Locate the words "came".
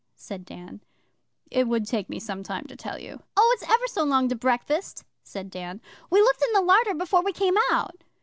7.31-7.53